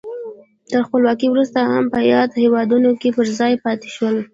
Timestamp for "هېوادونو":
2.43-2.89